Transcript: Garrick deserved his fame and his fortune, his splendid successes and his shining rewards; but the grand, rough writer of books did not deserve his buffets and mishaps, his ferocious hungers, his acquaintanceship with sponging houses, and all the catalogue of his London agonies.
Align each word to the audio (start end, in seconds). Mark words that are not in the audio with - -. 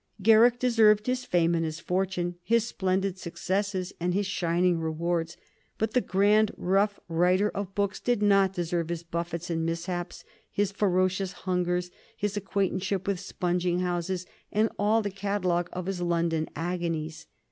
Garrick 0.19 0.57
deserved 0.57 1.05
his 1.05 1.25
fame 1.25 1.53
and 1.53 1.63
his 1.63 1.79
fortune, 1.79 2.33
his 2.41 2.65
splendid 2.65 3.19
successes 3.19 3.93
and 3.99 4.15
his 4.15 4.25
shining 4.25 4.79
rewards; 4.79 5.37
but 5.77 5.91
the 5.93 6.01
grand, 6.01 6.51
rough 6.57 6.99
writer 7.07 7.49
of 7.49 7.75
books 7.75 7.99
did 7.99 8.19
not 8.19 8.51
deserve 8.51 8.89
his 8.89 9.03
buffets 9.03 9.51
and 9.51 9.63
mishaps, 9.63 10.23
his 10.49 10.71
ferocious 10.71 11.33
hungers, 11.45 11.91
his 12.17 12.35
acquaintanceship 12.35 13.05
with 13.05 13.19
sponging 13.19 13.81
houses, 13.81 14.25
and 14.51 14.69
all 14.79 15.03
the 15.03 15.11
catalogue 15.11 15.69
of 15.71 15.85
his 15.85 16.01
London 16.01 16.49
agonies. 16.55 17.27